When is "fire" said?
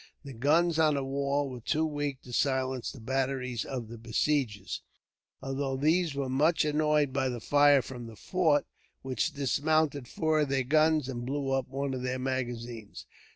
7.39-7.83